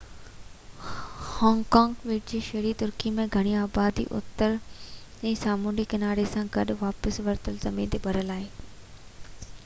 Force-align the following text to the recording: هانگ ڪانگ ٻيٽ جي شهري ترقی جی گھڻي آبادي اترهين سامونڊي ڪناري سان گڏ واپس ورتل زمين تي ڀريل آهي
هانگ 1.33 1.65
ڪانگ 1.73 1.99
ٻيٽ 2.05 2.31
جي 2.31 2.39
شهري 2.45 2.71
ترقی 2.79 3.11
جی 3.19 3.25
گھڻي 3.35 3.51
آبادي 3.65 4.05
اترهين 4.19 5.35
سامونڊي 5.41 5.85
ڪناري 5.91 6.25
سان 6.31 6.49
گڏ 6.57 6.73
واپس 6.79 7.21
ورتل 7.27 7.61
زمين 7.67 7.93
تي 7.97 8.01
ڀريل 8.07 8.33
آهي 8.37 8.49